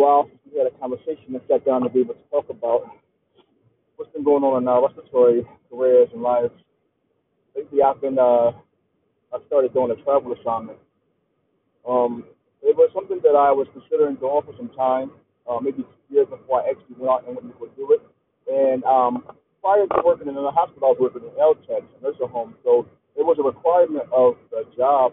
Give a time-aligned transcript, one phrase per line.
[0.00, 2.88] while we had a conversation and sat down to be able to talk about
[3.96, 6.56] what's been going on in our respiratory careers and lives.
[7.54, 8.56] Lately, I've been uh,
[9.28, 10.78] I started doing a travel assignment.
[11.84, 12.24] Um,
[12.64, 15.12] it was something that I was considering doing for some time,
[15.44, 18.00] uh, maybe two years before I actually went out and went to do it.
[18.48, 19.28] And um,
[19.60, 22.56] prior to working in the hospital, I was working in LTACs, a nursing home.
[22.64, 22.88] So
[23.20, 25.12] it was a requirement of the job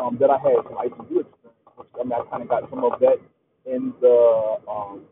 [0.00, 1.52] um, that I had some ICU experience.
[2.00, 3.20] I mean, I kind of got some of that
[3.66, 5.02] in the um,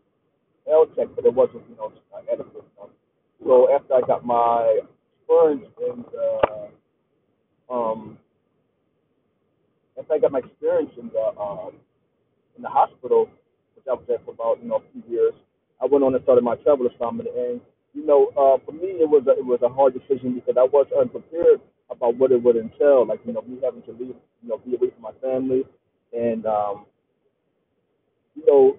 [0.69, 1.91] LTAC, but it wasn't, you know,
[2.31, 2.63] adequate.
[2.77, 2.89] enough.
[3.43, 4.79] So after I got my
[5.19, 6.69] experience in the
[7.73, 8.17] um,
[9.99, 11.73] after I got my experience in the um,
[12.57, 13.29] in the hospital,
[13.75, 15.33] which I was there for about you know a few years,
[15.81, 17.29] I went on and started my travel assignment.
[17.35, 17.61] And
[17.93, 20.63] you know, uh, for me, it was a, it was a hard decision because I
[20.63, 23.05] was unprepared about what it would entail.
[23.07, 25.63] Like you know, me having to leave, you know, be away from my family,
[26.13, 26.85] and um,
[28.35, 28.77] you know,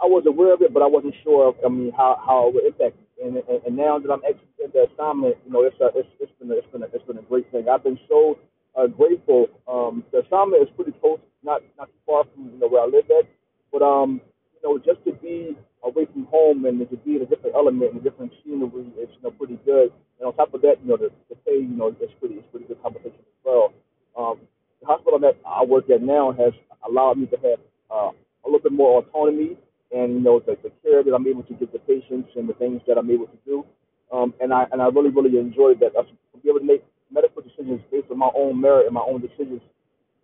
[0.00, 1.48] I was aware of it, but I wasn't sure.
[1.48, 2.96] Of, I mean, how how it would impact.
[3.22, 6.08] And, and and now that I'm actually in the assignment, you know, it's a, it's
[6.20, 7.68] it's been a, it's been a, it's been a great thing.
[7.68, 8.38] I've been so
[8.76, 9.46] uh, grateful.
[9.68, 12.86] Um, the assignment is pretty close, not not too far from you know where I
[12.86, 13.30] live at,
[13.72, 14.20] but um,
[14.54, 17.92] you know, just to be away from home and to be in a different element
[17.92, 19.92] and a different scenery is you know pretty good.
[20.18, 22.48] And on top of that, you know, the, the pay, you know, it's pretty it's
[22.50, 23.72] pretty good compensation as well.
[24.18, 24.40] Um,
[24.80, 26.52] the hospital that I work at now has
[26.86, 28.10] allowed me to have uh,
[28.44, 29.56] a little bit more autonomy
[29.92, 32.54] and you know the, the care that I'm able to give the patients and the
[32.54, 33.64] things that I'm able to do.
[34.12, 35.92] Um, and I and I really really enjoyed that.
[35.98, 39.04] I should be able to make medical decisions based on my own merit and my
[39.06, 39.60] own decisions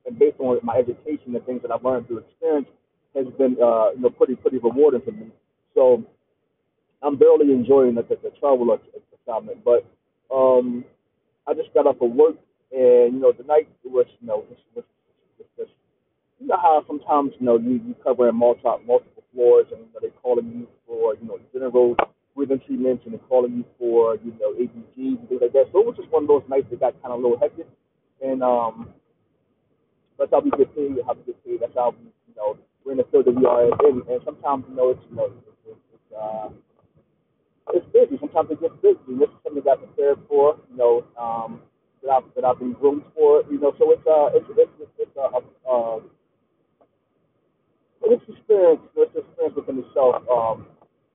[0.07, 2.69] and based on my education and things that I've learned through experience
[3.15, 5.29] has been uh, you know pretty pretty rewarding for me.
[5.75, 6.05] So
[7.03, 8.77] I'm barely enjoying the, the, the travel
[9.25, 9.87] assignment, but
[10.34, 10.84] um,
[11.47, 12.37] I just got up for work
[12.73, 14.84] and you know the night was you know was, was,
[15.39, 15.73] was just
[16.41, 20.01] you know how sometimes you know you you covering multiple multiple floors and you know,
[20.03, 21.97] they're calling you for you know general
[22.37, 25.67] breathing treatments and they're calling you for you know ABGs and things like that.
[25.73, 27.69] So it was just one of those nights that got kind of a little hectic,
[28.23, 28.91] and um,
[30.19, 30.99] that's how we get paid.
[31.06, 31.61] How we get paid.
[31.62, 34.65] That's how we you know we're in the field that we are in, and sometimes
[34.69, 36.49] you know it's you know it's, it's, it's uh
[37.75, 38.19] it's busy.
[38.21, 38.99] Sometimes it gets busy.
[39.09, 41.62] And this is something that I prepared for, you know, um,
[42.03, 43.73] that I've that I've been groomed for, you know.
[43.79, 45.41] So it's uh it's it's it's, it's a, a,
[45.71, 46.00] uh
[48.05, 50.67] it's experience, it's experience within itself, um,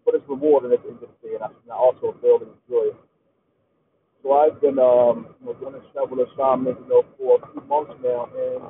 [0.05, 2.97] but it's rewarding of the day, and I, and I also thoroughly enjoy it.
[4.21, 7.61] So I've been um, you know, doing this travel assignment, you know, for a few
[7.69, 8.61] months now, and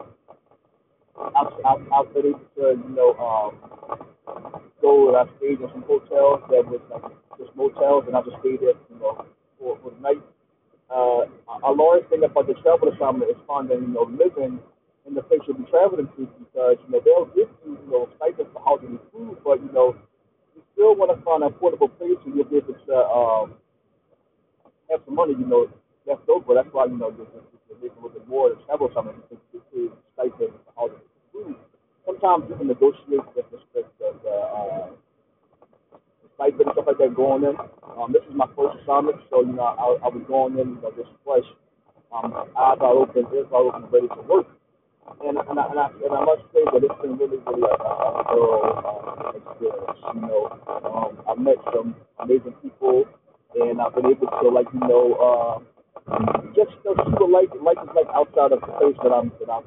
[1.16, 1.54] I've,
[1.92, 3.52] I've, been able to, you know, um,
[4.82, 8.40] go and I stayed in some hotels that was like just motels, and I just
[8.40, 9.26] stayed there, you know,
[9.60, 10.24] for, for the night.
[10.92, 11.26] Uh,
[11.64, 14.60] a large thing about the travel assignment is finding, you know, living
[15.08, 18.10] in the place you'll be traveling to because, you know, they'll give you, you know,
[18.18, 19.96] stipends for housing and food, but, you know,
[20.76, 23.56] still want to find an affordable place where you'll be able to um,
[24.92, 25.72] have some money, you know,
[26.06, 26.54] left over.
[26.54, 27.28] That's why, you know, you're,
[27.82, 31.56] making a little bit more to travel because you get paid stipends housing and food.
[32.06, 34.88] Sometimes you can negotiate the, the, the, the, the uh,
[36.36, 37.56] stipend and stuff like that going in.
[37.98, 40.82] Um, this is my first assignment, so you know I, I was going in, you
[40.84, 41.48] know, just fresh.
[42.12, 44.48] Um, eyes are open, ears are open, ready to work.
[45.26, 47.78] And and I, and I, and I must say that it's been really, really a,
[48.30, 50.00] thorough experience.
[50.14, 53.06] You know, um, I've met some amazing people,
[53.56, 55.56] and I've been able to, like, you know, uh,
[56.54, 59.32] just you know, see what life, life is like outside of the place that I'm
[59.42, 59.66] that I'm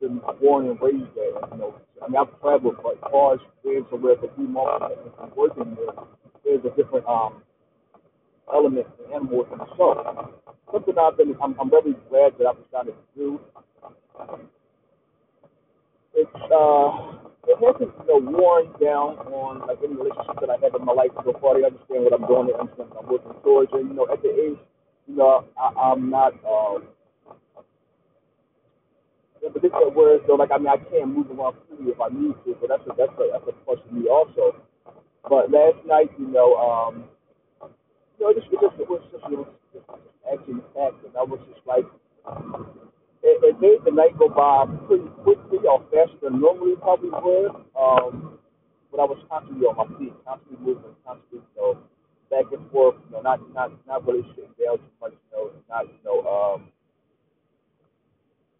[0.00, 1.34] been born and raised there.
[1.34, 4.94] You know, I mean, I've traveled but far as being to where the few months
[5.20, 5.94] and working there,
[6.44, 7.42] there's a different um
[8.52, 10.30] element to animal within itself.
[10.72, 13.40] Something I've been, I'm, I'm very glad that I've decided to do.
[16.16, 16.88] It's uh,
[17.46, 20.92] it hasn't you know worn down on like any relationship that I had in my
[20.94, 21.54] life so far.
[21.60, 22.48] They understand what I'm doing.
[22.48, 23.70] They understand I'm working towards.
[23.72, 24.58] And you know, at the age,
[25.06, 26.32] you know, I, I'm not.
[26.42, 26.88] Um,
[29.44, 32.34] in particular words though, like I mean I can't move around freely if I need
[32.44, 34.56] to, so that's a that's a that's a plus for me also.
[35.28, 37.04] But last night, you know, um,
[38.18, 39.86] you know, just it just it was just it was just
[40.26, 41.86] action packed and I was just like
[43.26, 47.52] it, it made the night go by pretty quickly or faster than normally probably would.
[47.74, 48.38] Um
[48.90, 51.78] but I was constantly on my feet, constantly moving, constantly, you know,
[52.30, 55.50] back and forth, you know, not not not really sitting down too much, you know,
[55.68, 56.70] not, you know, um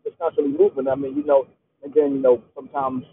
[0.05, 0.89] just constantly moving.
[0.89, 1.47] I mean, you know,
[1.85, 3.05] and then, you know, sometimes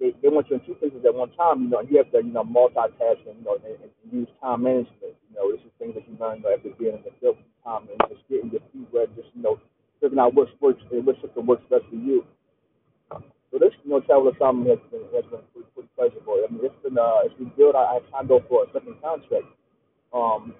[0.00, 2.10] they, they want you in two places at one time, you know, and you have
[2.12, 5.16] to, you know, multitask and, you know, and, and use time management.
[5.30, 7.36] You know, this is things that you learn you know, after being in the field
[7.64, 9.60] time and just getting your feet wet, just, you know,
[10.10, 12.26] figuring out what works and what system works best for you.
[13.50, 16.38] So this you know, travel assignment has been has been pretty, pretty pleasurable.
[16.38, 17.74] I mean, it's been uh, it's been good.
[17.74, 19.46] I, I signed up for a second contract.
[20.14, 20.54] Um,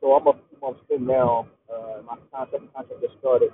[0.00, 1.48] so I'm a few months in now.
[1.68, 3.52] Uh, my contract contract just started.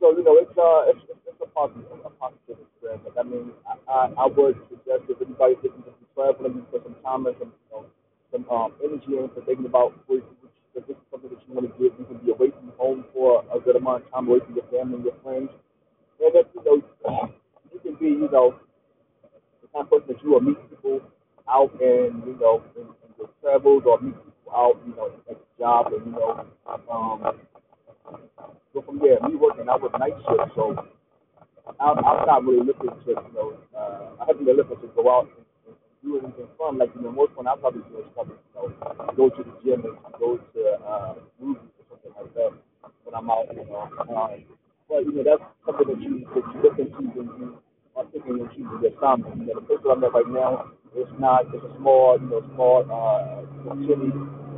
[0.00, 3.00] So you know, it's uh, it's, it's, a positive, a positive experience.
[3.08, 6.96] Like, I mean, I, I, I would suggest if anybody's thinking of traveling for some
[7.00, 7.82] time and some, you know,
[8.28, 11.64] some um, energy into thinking about which, which, if this is something that you want
[11.64, 14.56] to get, you can be away home for a good amount of time, away from
[14.56, 15.50] your family and your friends,
[16.20, 17.28] and that you know,
[17.72, 18.56] you can be, you know,
[19.60, 21.00] the kind of person that you will meet people
[21.48, 25.36] out and you know in, in your travels or meet people out, you know, at
[25.36, 27.36] the job and you know, um,
[28.72, 29.20] go from there.
[29.28, 30.72] Me working, I was night shift, so
[31.78, 35.04] I'm, I'm not really looking to, you know, uh, I haven't been looking to go
[35.10, 36.78] out and, and do anything fun.
[36.78, 39.54] Like, you know, most fun I probably do is probably, you know, go to the
[39.64, 42.52] gym and go to uh, movies or something like that
[43.10, 43.90] when I'm out, you know.
[44.06, 44.46] Um,
[44.88, 47.46] but, you know, that's something that you, that you look into when you
[47.98, 49.34] are thinking and choosing your assignment.
[49.42, 52.30] You know, the place that I'm at right now, it's not, it's a small, you
[52.30, 53.42] know, small, uh,
[53.86, 54.10] city.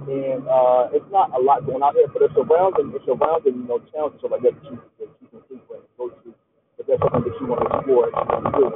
[0.03, 3.69] And uh, it's not a lot going out here, but it's surrounding, it's surrounding, you
[3.69, 6.35] know, towns and stuff like that that you, that you can frequent go to
[6.81, 8.67] if that's something that you want to explore and you want to do.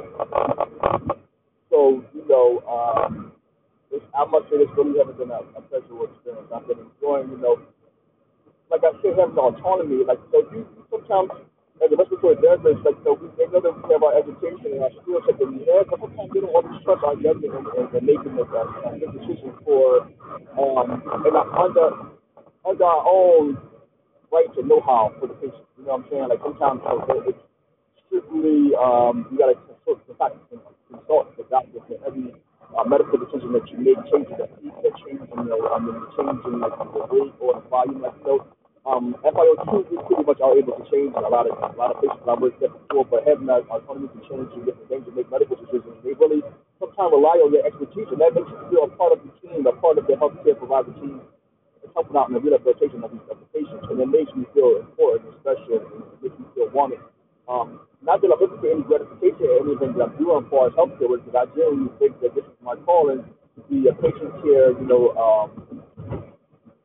[1.67, 1.79] So,
[2.15, 3.35] you know, um,
[3.91, 6.47] this, I must say this really has been a, a pleasurable experience.
[6.47, 7.59] I've been enjoying, you know,
[8.71, 10.03] like I said, having the autonomy.
[10.03, 11.31] Like, so you sometimes,
[11.83, 14.83] as a respiratory therapist, like, so we, they know that we have our education and
[14.83, 17.87] our skill set that have, but sometimes they don't always trust our judgment and, and,
[17.93, 18.65] and making this uh,
[18.97, 20.09] decisions for,
[20.57, 21.87] um, and under,
[22.65, 23.57] under our own
[24.31, 25.63] right to know how for the patient.
[25.77, 26.27] You know what I'm saying?
[26.29, 27.43] Like sometimes you it's
[28.07, 32.33] strictly um, you got to consult the fact consult the doctor for every
[32.75, 35.95] uh, medical decision that you make, changing the heat, the changing you know, I mean,
[36.15, 38.43] changing like the weight or the volume, like so.
[38.87, 41.99] Um, FiO2, we pretty much are able to change a lot of a lot of
[41.99, 45.11] patients I've worked with before, but having that autonomy to change and different things to
[45.11, 46.39] make medical decisions, they really
[46.79, 49.67] sometimes rely on your expertise, and that makes you feel a part of the team,
[49.67, 51.19] a part of the healthcare provider team
[51.83, 54.83] it's helping out in the rehabilitation of these, the patients, and it makes me feel
[54.83, 56.99] important and special, and makes me feel wanted.
[57.47, 61.07] Um, not that I'm looking for any gratification or anything that I'm doing as healthcare
[61.07, 63.23] work, because I genuinely think that this is my calling
[63.55, 65.76] to be a patient care, you know, um,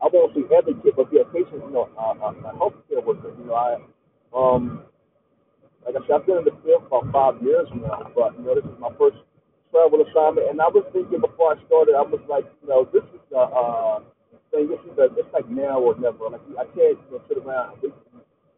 [0.02, 3.30] I won't say advocate, but be a patient, you know, uh, a, a healthcare worker.
[3.38, 3.78] You know, I,
[4.34, 4.82] um,
[5.86, 8.44] like I said, I've been in the field for about five years now, but you
[8.44, 9.16] know, this is my first
[9.70, 13.06] travel assignment, and I was thinking before I started, I was like, you know, this
[13.14, 14.02] is the uh,
[14.52, 14.68] thing.
[14.68, 16.28] This is the, it's like now or never.
[16.28, 17.94] Like I can't you know, sit around and wait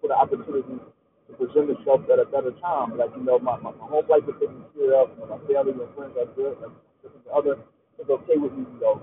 [0.03, 2.99] for the opportunity to present itself at a better time.
[2.99, 5.41] Like you know, my my, my home life is taken care of, you know, my
[5.47, 6.59] family and friends are good.
[6.61, 6.75] Like
[7.05, 7.55] this is the other
[8.03, 9.03] is okay with me, you know,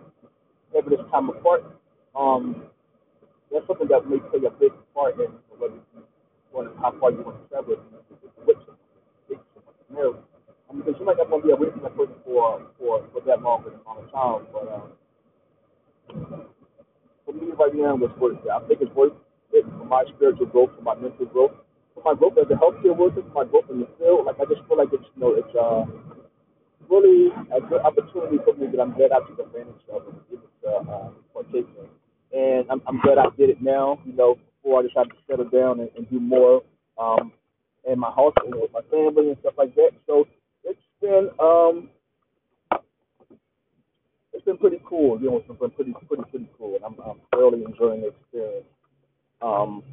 [0.76, 1.64] having this time apart.
[2.16, 2.64] Um,
[3.52, 6.04] that's something that may play a big part in whether you
[6.54, 7.78] want to, how far you want to travel.
[9.92, 10.24] Know,
[10.70, 13.04] I mean, because you might not want to be away from that person for for
[13.12, 14.48] for that long amount of time.
[14.56, 14.88] But um,
[17.26, 18.52] for me right now, it's worth it.
[18.52, 19.14] I think it's worth
[19.54, 21.52] it for my spiritual growth, for my mental growth,
[21.94, 24.26] for my growth as a healthcare worker, for my growth in the field.
[24.28, 25.84] Like I just feel like it's you know it's uh
[26.90, 30.50] really a good opportunity for me that I'm glad I took advantage of and able
[30.64, 32.01] to uh, partake in.
[32.34, 35.50] And I'm, I'm glad I did it now, you know, before I decided to settle
[35.50, 36.64] down and, and do more
[36.98, 37.32] um,
[37.90, 39.92] in my house and with my family and stuff like that.
[40.08, 40.28] So
[40.64, 41.90] it's been um,
[44.34, 45.20] it's been pretty cool.
[45.20, 48.66] You know, it's been pretty pretty pretty cool, and I'm, I'm thoroughly enjoying the experience.
[49.42, 49.84] Um,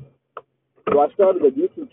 [0.90, 1.88] so I started a YouTube